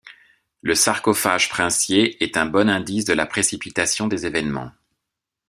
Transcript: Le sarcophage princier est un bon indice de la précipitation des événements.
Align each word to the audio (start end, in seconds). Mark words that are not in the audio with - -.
Le 0.63 0.73
sarcophage 0.73 1.47
princier 1.49 2.23
est 2.23 2.35
un 2.35 2.47
bon 2.47 2.67
indice 2.71 3.05
de 3.05 3.13
la 3.13 3.27
précipitation 3.27 4.07
des 4.07 4.25
événements. 4.25 4.71